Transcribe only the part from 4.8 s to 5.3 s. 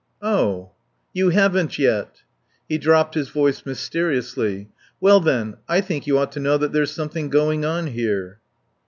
"Well,